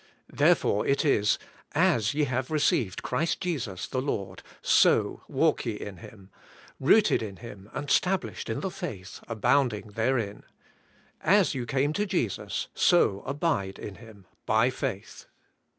[0.33, 1.37] Therefore it is:
[1.75, 6.31] ^Asye have received Christ Jesus the Lord, so walk ye in Him:
[6.79, 10.41] rooted in Him^ and stablished in thefaith^ abounding therein.'
[11.21, 15.27] As you came to Jesus, so abide in Him, by faith.